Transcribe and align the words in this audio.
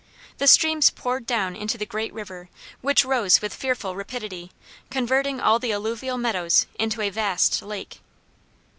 The 0.39 0.47
streams 0.47 0.89
poured 0.89 1.27
down 1.27 1.55
into 1.55 1.77
the 1.77 1.85
great 1.85 2.11
river, 2.11 2.49
which 2.81 3.05
rose 3.05 3.39
with 3.39 3.53
fearful 3.53 3.95
rapidity, 3.95 4.51
converting 4.89 5.39
all 5.39 5.59
the 5.59 5.71
alluvial 5.71 6.17
meadows 6.17 6.65
into 6.79 7.01
a 7.03 7.11
vast 7.11 7.61
lake. 7.61 7.99